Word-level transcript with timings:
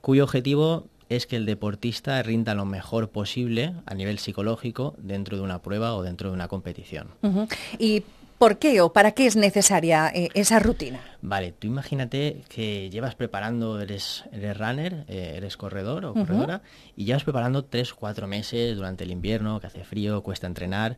cuyo 0.00 0.24
objetivo 0.24 0.86
es 1.08 1.26
que 1.26 1.36
el 1.36 1.46
deportista 1.46 2.22
rinda 2.22 2.54
lo 2.54 2.66
mejor 2.66 3.08
posible 3.10 3.72
a 3.86 3.94
nivel 3.94 4.18
psicológico 4.18 4.94
dentro 4.98 5.36
de 5.36 5.42
una 5.42 5.62
prueba 5.62 5.94
o 5.94 6.02
dentro 6.02 6.28
de 6.28 6.34
una 6.34 6.48
competición. 6.48 7.08
Ujú. 7.22 7.48
¿Y 7.78 8.02
por 8.38 8.58
qué 8.58 8.80
o 8.80 8.92
para 8.92 9.12
qué 9.12 9.26
es 9.26 9.36
necesaria 9.36 10.10
eh, 10.14 10.28
esa 10.34 10.58
rutina? 10.60 11.00
Vale, 11.20 11.52
tú 11.52 11.66
imagínate 11.66 12.42
que 12.48 12.88
llevas 12.90 13.14
preparando, 13.16 13.80
eres, 13.80 14.24
eres 14.32 14.56
runner, 14.56 15.04
eh, 15.08 15.34
eres 15.36 15.56
corredor 15.56 16.04
o 16.04 16.14
corredora, 16.14 16.62
y 16.96 17.04
llevas 17.04 17.24
preparando 17.24 17.64
tres 17.64 17.92
o 17.92 17.96
cuatro 17.96 18.26
meses 18.28 18.76
durante 18.76 19.04
el 19.04 19.10
invierno, 19.10 19.58
que 19.60 19.66
hace 19.66 19.84
frío, 19.84 20.22
cuesta 20.22 20.46
entrenar, 20.46 20.96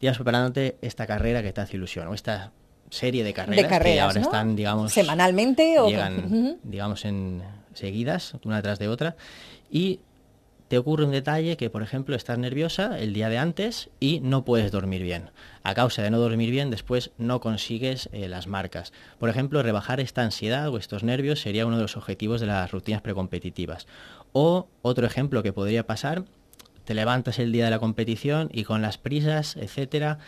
llevas 0.00 0.18
preparándote 0.18 0.76
esta 0.82 1.06
carrera 1.06 1.42
que 1.42 1.52
te 1.52 1.60
hace 1.62 1.76
ilusión, 1.76 2.06
o 2.08 2.14
esta 2.14 2.52
serie 2.90 3.24
de 3.24 3.32
carreras, 3.32 3.64
que 3.64 3.68
carreras, 3.70 4.04
ahora 4.08 4.20
¿no? 4.20 4.26
están, 4.26 4.54
digamos, 4.56 4.92
¿Semanalmente 4.92 5.80
o- 5.80 5.88
llegan, 5.88 6.58
digamos, 6.62 7.06
en 7.06 7.42
seguidas, 7.72 8.34
una 8.44 8.60
tras 8.60 8.78
de 8.78 8.88
otra, 8.88 9.16
y 9.70 10.00
te 10.72 10.78
ocurre 10.78 11.04
un 11.04 11.10
detalle 11.10 11.58
que, 11.58 11.68
por 11.68 11.82
ejemplo, 11.82 12.16
estás 12.16 12.38
nerviosa 12.38 12.98
el 12.98 13.12
día 13.12 13.28
de 13.28 13.36
antes 13.36 13.90
y 14.00 14.20
no 14.20 14.46
puedes 14.46 14.72
dormir 14.72 15.02
bien. 15.02 15.28
A 15.64 15.74
causa 15.74 16.00
de 16.00 16.10
no 16.10 16.18
dormir 16.18 16.50
bien, 16.50 16.70
después 16.70 17.10
no 17.18 17.42
consigues 17.42 18.08
eh, 18.10 18.26
las 18.26 18.46
marcas. 18.46 18.94
Por 19.18 19.28
ejemplo, 19.28 19.62
rebajar 19.62 20.00
esta 20.00 20.22
ansiedad 20.22 20.70
o 20.70 20.78
estos 20.78 21.02
nervios 21.02 21.42
sería 21.42 21.66
uno 21.66 21.76
de 21.76 21.82
los 21.82 21.98
objetivos 21.98 22.40
de 22.40 22.46
las 22.46 22.70
rutinas 22.70 23.02
precompetitivas. 23.02 23.86
O 24.32 24.66
otro 24.80 25.06
ejemplo 25.06 25.42
que 25.42 25.52
podría 25.52 25.86
pasar, 25.86 26.24
te 26.86 26.94
levantas 26.94 27.38
el 27.38 27.52
día 27.52 27.66
de 27.66 27.70
la 27.70 27.78
competición 27.78 28.48
y 28.50 28.64
con 28.64 28.80
las 28.80 28.96
prisas, 28.96 29.56
etcétera, 29.56 30.20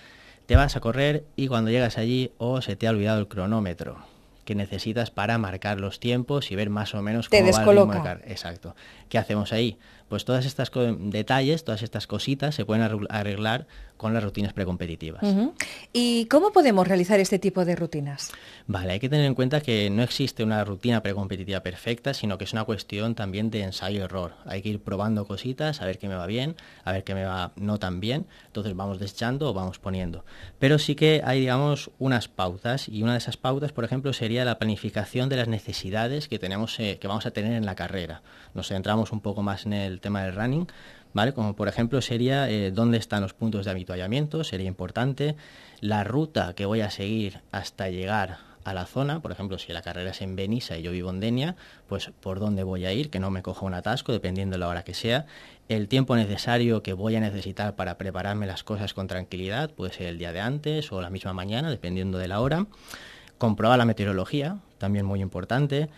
te 0.44 0.56
vas 0.56 0.76
a 0.76 0.80
correr 0.80 1.24
y 1.36 1.48
cuando 1.48 1.70
llegas 1.70 1.96
allí 1.96 2.32
o 2.36 2.60
se 2.60 2.76
te 2.76 2.86
ha 2.86 2.90
olvidado 2.90 3.18
el 3.18 3.28
cronómetro 3.28 4.13
que 4.44 4.54
necesitas 4.54 5.10
para 5.10 5.38
marcar 5.38 5.80
los 5.80 6.00
tiempos 6.00 6.50
y 6.50 6.54
ver 6.56 6.70
más 6.70 6.94
o 6.94 7.02
menos 7.02 7.28
Te 7.28 7.38
cómo 7.40 7.52
va 7.52 7.58
descoloca. 7.58 8.02
carrera. 8.02 8.30
Exacto. 8.30 8.74
¿Qué 9.08 9.18
hacemos 9.18 9.52
ahí? 9.52 9.78
Pues 10.08 10.24
todas 10.24 10.44
estas 10.44 10.70
detalles, 10.98 11.64
todas 11.64 11.82
estas 11.82 12.06
cositas 12.06 12.54
se 12.54 12.64
pueden 12.64 12.84
arregl- 12.84 13.06
arreglar 13.08 13.66
con 13.96 14.12
las 14.12 14.22
rutinas 14.22 14.52
precompetitivas. 14.52 15.22
¿Y 15.92 16.26
cómo 16.26 16.52
podemos 16.52 16.86
realizar 16.86 17.20
este 17.20 17.38
tipo 17.38 17.64
de 17.64 17.74
rutinas? 17.74 18.32
Vale, 18.66 18.92
hay 18.92 19.00
que 19.00 19.08
tener 19.08 19.24
en 19.24 19.34
cuenta 19.34 19.60
que 19.62 19.88
no 19.88 20.02
existe 20.02 20.42
una 20.44 20.62
rutina 20.64 21.02
precompetitiva 21.02 21.60
perfecta, 21.60 22.12
sino 22.12 22.36
que 22.36 22.44
es 22.44 22.52
una 22.52 22.64
cuestión 22.64 23.14
también 23.14 23.50
de 23.50 23.62
ensayo-error. 23.62 24.34
Hay 24.44 24.60
que 24.62 24.68
ir 24.70 24.80
probando 24.82 25.26
cositas, 25.26 25.80
a 25.80 25.86
ver 25.86 25.98
qué 25.98 26.08
me 26.08 26.16
va 26.16 26.26
bien, 26.26 26.56
a 26.84 26.92
ver 26.92 27.04
qué 27.04 27.14
me 27.14 27.24
va 27.24 27.52
no 27.56 27.78
tan 27.78 28.00
bien. 28.00 28.26
Entonces 28.46 28.76
vamos 28.76 28.98
desechando 28.98 29.48
o 29.48 29.54
vamos 29.54 29.78
poniendo. 29.78 30.24
Pero 30.58 30.78
sí 30.78 30.96
que 30.96 31.22
hay, 31.24 31.40
digamos, 31.40 31.90
unas 31.98 32.28
pautas 32.28 32.88
y 32.88 33.02
una 33.02 33.12
de 33.12 33.18
esas 33.18 33.36
pautas, 33.38 33.72
por 33.72 33.84
ejemplo, 33.84 34.12
sería 34.12 34.33
la 34.42 34.58
planificación 34.58 35.28
de 35.28 35.36
las 35.36 35.48
necesidades 35.48 36.28
que 36.28 36.38
tenemos, 36.38 36.80
eh, 36.80 36.98
que 36.98 37.06
vamos 37.06 37.26
a 37.26 37.30
tener 37.30 37.52
en 37.52 37.66
la 37.66 37.74
carrera. 37.74 38.22
Nos 38.54 38.68
centramos 38.68 39.12
un 39.12 39.20
poco 39.20 39.42
más 39.42 39.66
en 39.66 39.74
el 39.74 40.00
tema 40.00 40.24
del 40.24 40.34
running. 40.34 40.66
¿Vale? 41.12 41.32
Como 41.32 41.54
por 41.54 41.68
ejemplo 41.68 42.02
sería 42.02 42.50
eh, 42.50 42.72
dónde 42.72 42.98
están 42.98 43.22
los 43.22 43.34
puntos 43.34 43.64
de 43.64 43.70
avituallamiento, 43.70 44.42
sería 44.42 44.66
importante, 44.66 45.36
la 45.80 46.02
ruta 46.02 46.54
que 46.54 46.66
voy 46.66 46.80
a 46.80 46.90
seguir 46.90 47.40
hasta 47.52 47.88
llegar 47.88 48.38
a 48.64 48.72
la 48.72 48.86
zona, 48.86 49.20
por 49.20 49.30
ejemplo, 49.30 49.58
si 49.58 49.72
la 49.72 49.82
carrera 49.82 50.10
es 50.10 50.22
en 50.22 50.36
Benissa 50.36 50.76
y 50.76 50.82
yo 50.82 50.90
vivo 50.90 51.10
en 51.10 51.20
Denia, 51.20 51.54
pues 51.86 52.10
por 52.20 52.40
dónde 52.40 52.62
voy 52.62 52.86
a 52.86 52.92
ir, 52.92 53.10
que 53.10 53.20
no 53.20 53.30
me 53.30 53.42
coja 53.42 53.66
un 53.66 53.74
atasco, 53.74 54.10
dependiendo 54.10 54.54
de 54.54 54.58
la 54.58 54.68
hora 54.68 54.84
que 54.84 54.94
sea, 54.94 55.26
el 55.68 55.88
tiempo 55.88 56.16
necesario 56.16 56.82
que 56.82 56.94
voy 56.94 57.14
a 57.16 57.20
necesitar 57.20 57.76
para 57.76 57.98
prepararme 57.98 58.46
las 58.46 58.64
cosas 58.64 58.94
con 58.94 59.06
tranquilidad, 59.06 59.70
puede 59.70 59.92
ser 59.92 60.06
el 60.06 60.18
día 60.18 60.32
de 60.32 60.40
antes 60.40 60.90
o 60.92 61.00
la 61.00 61.10
misma 61.10 61.32
mañana, 61.32 61.70
dependiendo 61.70 62.18
de 62.18 62.28
la 62.28 62.40
hora, 62.40 62.66
comprobar 63.38 63.78
la 63.78 63.84
meteorología, 63.84 64.58
también 64.78 65.06
muy 65.06 65.20
importante, 65.20 65.88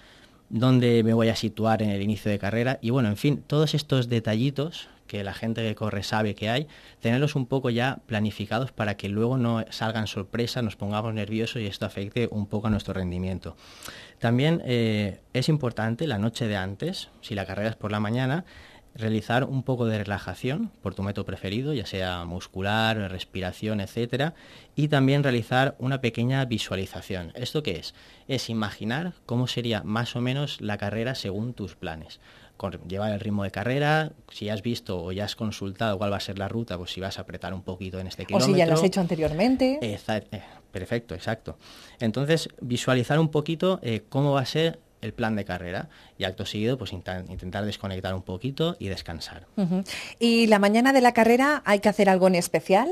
dónde 0.49 1.03
me 1.03 1.15
voy 1.15 1.29
a 1.29 1.37
situar 1.37 1.83
en 1.83 1.91
el 1.91 2.03
inicio 2.03 2.31
de 2.31 2.39
carrera 2.39 2.79
y 2.81 2.91
bueno, 2.91 3.09
en 3.09 3.17
fin, 3.17 3.43
todos 3.47 3.75
estos 3.75 4.09
detallitos 4.09 4.89
que 5.07 5.25
la 5.25 5.35
gente 5.35 5.63
que 5.63 5.75
corre 5.75 6.03
sabe 6.03 6.35
que 6.35 6.51
hay, 6.51 6.67
tenerlos 7.01 7.37
un 7.37 7.47
poco 7.47 7.71
ya 7.71 8.01
planificados 8.07 8.73
para 8.73 8.97
que 8.97 9.09
luego 9.09 9.39
no 9.39 9.65
salgan 9.71 10.07
sorpresas, 10.07 10.63
nos 10.63 10.77
pongamos 10.77 11.15
nerviosos 11.15 11.63
y 11.63 11.67
esto 11.67 11.87
afecte 11.87 12.29
un 12.31 12.47
poco 12.47 12.67
a 12.67 12.71
nuestro 12.71 12.95
rendimiento. 12.95 13.57
También 14.19 14.63
eh, 14.65 15.21
es 15.33 15.49
importante 15.49 16.07
la 16.07 16.19
noche 16.19 16.49
de 16.49 16.57
antes, 16.57 17.09
si 17.21 17.35
la 17.35 17.47
carrera 17.47 17.71
es 17.71 17.77
por 17.77 17.93
la 17.93 18.01
mañana, 18.01 18.45
realizar 18.97 19.45
un 19.45 19.63
poco 19.63 19.87
de 19.87 19.99
relajación 19.99 20.71
por 20.83 20.95
tu 20.95 21.03
método 21.03 21.25
preferido, 21.25 21.73
ya 21.75 21.87
sea 21.87 22.25
muscular, 22.25 22.97
respiración, 23.11 23.81
etcétera, 23.81 24.35
y 24.75 24.89
también 24.89 25.23
realizar 25.23 25.77
una 25.79 26.01
pequeña 26.01 26.45
visualización. 26.45 27.33
¿Esto 27.35 27.63
qué 27.63 27.73
es? 27.79 27.95
Es 28.29 28.49
imaginar 28.51 29.13
cómo 29.27 29.47
sería 29.47 29.83
más 29.83 30.17
o 30.17 30.21
menos 30.21 30.61
la 30.61 30.79
carrera 30.79 31.15
según 31.15 31.55
tus 31.55 31.77
planes. 31.77 32.21
Con- 32.57 32.81
llevar 32.89 33.13
el 33.13 33.21
ritmo 33.21 33.45
de 33.45 33.51
carrera, 33.51 34.13
si 34.31 34.49
has 34.49 34.63
visto 34.63 35.03
o 35.05 35.13
ya 35.13 35.25
has 35.27 35.37
consultado 35.37 35.99
cuál 35.99 36.11
va 36.13 36.17
a 36.17 36.21
ser 36.21 36.39
la 36.39 36.49
ruta, 36.49 36.79
pues 36.79 36.91
si 36.91 37.01
vas 37.03 37.19
a 37.19 37.23
apretar 37.23 37.53
un 37.53 37.63
poquito 37.63 38.01
en 38.01 38.07
este 38.07 38.23
O 38.23 38.27
kilómetro. 38.27 38.53
si 38.55 38.59
ya 38.59 38.65
lo 38.67 38.73
has 38.75 38.83
hecho 38.83 39.01
anteriormente. 39.01 39.79
Eh, 39.83 39.99
perfecto, 40.73 41.15
exacto. 41.15 41.59
Entonces, 42.01 42.49
visualizar 42.63 43.19
un 43.19 43.29
poquito 43.29 43.79
eh, 43.83 44.05
cómo 44.09 44.33
va 44.33 44.41
a 44.41 44.47
ser 44.47 44.79
el 45.03 45.13
plan 45.13 45.37
de 45.37 45.45
carrera 45.45 45.89
y 46.19 46.25
acto 46.25 46.47
seguido, 46.47 46.79
pues 46.79 46.93
intentar 46.93 47.65
desconectar 47.65 48.15
un 48.15 48.23
poquito 48.23 48.77
y 48.79 48.89
descansar. 48.89 49.47
¿Y 50.19 50.47
la 50.47 50.59
mañana 50.59 50.93
de 50.93 51.01
la 51.01 51.13
carrera 51.13 51.63
hay 51.65 51.81
que 51.81 51.89
hacer 51.89 52.09
algo 52.09 52.29
en 52.29 52.35
especial? 52.35 52.89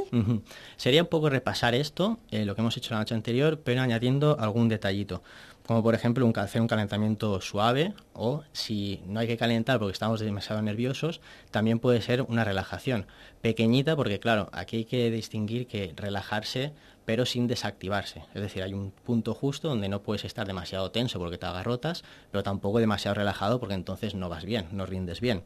Sería 0.76 1.02
un 1.02 1.08
poco 1.08 1.30
repasar 1.30 1.74
esto, 1.74 2.18
eh, 2.30 2.44
lo 2.44 2.54
que 2.54 2.60
hemos 2.60 2.76
hecho 2.76 2.94
la 2.94 3.00
noche 3.00 3.14
anterior, 3.14 3.60
pero 3.64 3.80
añadiendo 3.80 4.38
algún 4.38 4.68
detallito. 4.68 5.22
Como 5.66 5.82
por 5.82 5.94
ejemplo 5.94 6.26
un, 6.26 6.38
hacer 6.38 6.60
un 6.60 6.68
calentamiento 6.68 7.40
suave 7.40 7.94
o 8.12 8.42
si 8.52 9.00
no 9.06 9.20
hay 9.20 9.26
que 9.26 9.38
calentar 9.38 9.78
porque 9.78 9.92
estamos 9.92 10.20
demasiado 10.20 10.60
nerviosos, 10.60 11.22
también 11.50 11.78
puede 11.78 12.02
ser 12.02 12.20
una 12.20 12.44
relajación. 12.44 13.06
Pequeñita 13.40 13.96
porque 13.96 14.20
claro, 14.20 14.50
aquí 14.52 14.76
hay 14.76 14.84
que 14.84 15.10
distinguir 15.10 15.66
que 15.66 15.94
relajarse 15.96 16.72
pero 17.06 17.24
sin 17.24 17.46
desactivarse. 17.46 18.24
Es 18.34 18.42
decir, 18.42 18.62
hay 18.62 18.74
un 18.74 18.90
punto 18.90 19.34
justo 19.34 19.68
donde 19.68 19.88
no 19.88 20.02
puedes 20.02 20.24
estar 20.24 20.46
demasiado 20.46 20.90
tenso 20.90 21.18
porque 21.18 21.38
te 21.38 21.46
agarrotas, 21.46 22.04
pero 22.30 22.42
tampoco 22.42 22.78
demasiado 22.78 23.14
relajado 23.14 23.58
porque 23.58 23.74
entonces 23.74 24.14
no 24.14 24.28
vas 24.28 24.44
bien, 24.44 24.66
no 24.72 24.84
rindes 24.84 25.20
bien. 25.20 25.44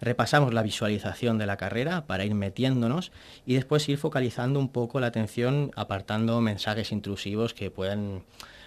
Repasamos 0.00 0.54
la 0.54 0.62
visualización 0.62 1.38
de 1.38 1.46
la 1.46 1.56
carrera 1.56 2.06
para 2.06 2.24
ir 2.24 2.34
metiéndonos 2.34 3.12
y 3.44 3.54
después 3.54 3.88
ir 3.88 3.98
focalizando 3.98 4.58
un 4.58 4.68
poco 4.68 5.00
la 5.00 5.08
atención 5.08 5.72
apartando 5.76 6.40
mensajes 6.40 6.92
intrusivos 6.92 7.52
que 7.52 7.70
puedan 7.70 8.22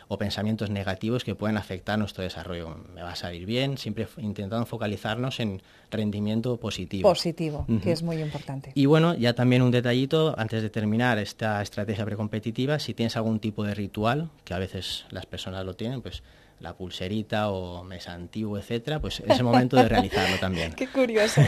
o 0.07 0.17
pensamientos 0.17 0.69
negativos 0.69 1.23
que 1.23 1.35
pueden 1.35 1.57
afectar 1.57 1.97
nuestro 1.97 2.23
desarrollo. 2.23 2.77
Me 2.94 3.01
va 3.01 3.11
a 3.11 3.15
salir 3.15 3.45
bien, 3.45 3.77
siempre 3.77 4.07
intentando 4.17 4.65
focalizarnos 4.65 5.39
en 5.39 5.61
rendimiento 5.91 6.57
positivo. 6.57 7.09
Positivo, 7.09 7.65
que 7.81 7.91
es 7.91 8.03
muy 8.03 8.21
importante. 8.21 8.71
Y 8.75 8.85
bueno, 8.85 9.13
ya 9.13 9.33
también 9.33 9.61
un 9.61 9.71
detallito 9.71 10.35
antes 10.38 10.61
de 10.61 10.69
terminar 10.69 11.17
esta 11.17 11.61
estrategia 11.61 12.05
precompetitiva, 12.05 12.79
si 12.79 12.94
tienes 12.94 13.15
algún 13.15 13.39
tipo 13.39 13.63
de 13.63 13.75
ritual, 13.75 14.29
que 14.44 14.53
a 14.53 14.59
veces 14.59 15.05
las 15.09 15.25
personas 15.25 15.65
lo 15.65 15.75
tienen, 15.75 16.01
pues 16.01 16.23
la 16.59 16.73
pulserita 16.73 17.49
o 17.49 17.83
mesa 17.83 18.13
antiguo, 18.13 18.57
etcétera, 18.57 19.01
pues 19.01 19.19
es 19.19 19.38
el 19.38 19.44
momento 19.44 19.75
de 19.75 19.89
realizarlo 19.89 20.38
también. 20.39 20.71
Qué 20.77 20.88
curioso. 20.88 21.41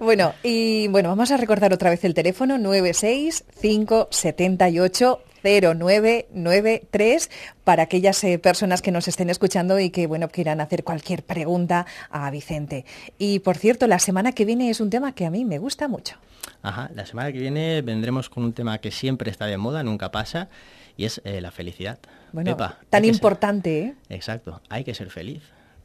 bueno, 0.00 0.32
y 0.42 0.88
bueno, 0.88 1.10
vamos 1.10 1.30
a 1.30 1.36
recordar 1.36 1.74
otra 1.74 1.90
vez 1.90 2.02
el 2.04 2.14
teléfono 2.14 2.56
96578 2.58 5.20
0993 5.44 7.30
para 7.62 7.84
aquellas 7.84 8.24
eh, 8.24 8.38
personas 8.38 8.82
que 8.82 8.90
nos 8.90 9.06
estén 9.08 9.30
escuchando 9.30 9.78
y 9.78 9.90
que 9.90 10.06
bueno 10.06 10.28
quieran 10.28 10.60
hacer 10.60 10.82
cualquier 10.84 11.22
pregunta 11.22 11.86
a 12.10 12.30
Vicente. 12.30 12.84
Y 13.18 13.40
por 13.40 13.56
cierto, 13.56 13.86
la 13.86 13.98
semana 13.98 14.32
que 14.32 14.44
viene 14.44 14.70
es 14.70 14.80
un 14.80 14.90
tema 14.90 15.14
que 15.14 15.26
a 15.26 15.30
mí 15.30 15.44
me 15.44 15.58
gusta 15.58 15.88
mucho. 15.88 16.16
Ajá, 16.62 16.90
la 16.94 17.06
semana 17.06 17.32
que 17.32 17.38
viene 17.38 17.82
vendremos 17.82 18.30
con 18.30 18.44
un 18.44 18.52
tema 18.52 18.78
que 18.78 18.90
siempre 18.90 19.30
está 19.30 19.46
de 19.46 19.56
moda, 19.56 19.82
nunca 19.82 20.10
pasa, 20.10 20.48
y 20.96 21.04
es 21.04 21.20
eh, 21.24 21.40
la 21.40 21.50
felicidad. 21.50 21.98
Bueno, 22.32 22.56
tan 22.90 23.04
importante, 23.04 23.80
¿eh? 23.80 23.94
Exacto, 24.08 24.60
hay 24.68 24.84
que 24.84 24.94
ser 24.94 25.10
feliz. 25.10 25.42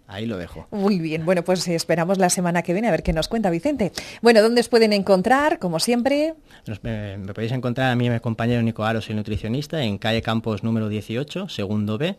Ahí 0.10 0.26
lo 0.26 0.38
dejo. 0.38 0.68
Muy 0.72 0.98
bien, 0.98 1.24
bueno, 1.24 1.44
pues 1.44 1.68
esperamos 1.68 2.18
la 2.18 2.32
semana 2.32 2.64
que 2.64 2.74
viene 2.74 2.88
a 2.88 2.92
ver 2.92 3.04
qué 3.04 3.14
nos 3.14 3.28
cuenta 3.28 3.52
Vicente. 3.52 3.92
Bueno, 4.24 4.42
¿dónde 4.42 4.62
os 4.62 4.68
pueden 4.68 4.92
encontrar? 4.92 5.60
Como 5.60 5.80
siempre. 5.80 6.34
me, 6.82 7.20
podéis 7.32 7.52
encontrar 7.52 7.92
a 7.92 7.96
mí 7.96 8.06
y 8.06 8.08
a 8.08 8.14
mi 8.14 8.20
compañero 8.20 8.64
Nico 8.64 8.84
Aro, 8.84 9.02
soy 9.02 9.14
nutricionista, 9.14 9.84
en 9.84 10.00
calle 10.00 10.24
Campos 10.24 10.64
número 10.64 10.90
18, 10.90 11.48
segundo 11.50 12.00
B, 12.00 12.18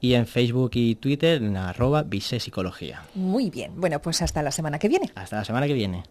y 0.00 0.14
en 0.14 0.28
Facebook 0.28 0.70
y 0.74 0.94
Twitter 0.94 1.42
en 1.42 1.56
arroba 1.56 2.06
Psicología. 2.20 3.02
Muy 3.16 3.50
bien, 3.50 3.72
bueno, 3.74 4.00
pues 4.00 4.22
hasta 4.22 4.40
la 4.42 4.52
semana 4.52 4.78
que 4.78 4.86
viene. 4.86 5.10
Hasta 5.16 5.38
la 5.38 5.44
semana 5.44 5.66
que 5.66 5.74
viene. 5.74 6.04